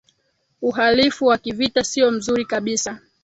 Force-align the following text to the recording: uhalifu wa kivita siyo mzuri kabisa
uhalifu 0.61 1.25
wa 1.25 1.37
kivita 1.37 1.83
siyo 1.83 2.11
mzuri 2.11 2.45
kabisa 2.45 2.99